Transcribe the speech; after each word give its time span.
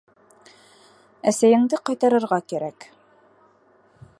—Әсәйеңде 1.31 1.79
ҡайтарырға 1.91 2.41
кәрәк. 2.53 2.89